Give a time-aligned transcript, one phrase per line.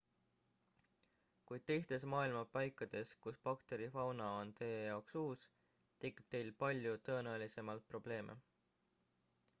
[1.49, 5.45] kuid teistes maailma paikades kus bakterifauna on teie jaoks uus
[6.07, 8.41] tekib teil palju tõenäolisemalt probleeme